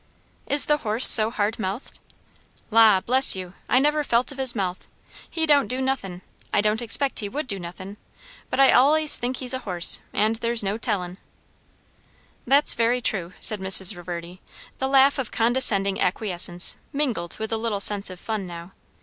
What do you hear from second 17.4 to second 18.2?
a little sense of